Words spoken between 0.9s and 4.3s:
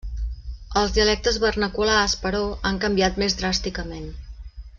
dialectes vernaculars, però, han canviat més dràsticament.